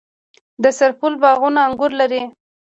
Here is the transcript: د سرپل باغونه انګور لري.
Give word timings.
د 0.63 0.65
سرپل 0.77 1.13
باغونه 1.23 1.59
انګور 1.67 1.91
لري. 1.99 2.21